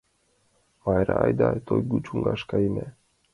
[0.83, 2.87] Майра, айда, Тойгӱ чоҥгаш каена.